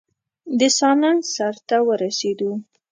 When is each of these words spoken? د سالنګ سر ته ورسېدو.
د 0.59 0.61
سالنګ 0.77 1.21
سر 1.35 1.55
ته 1.67 1.77
ورسېدو. 1.87 2.51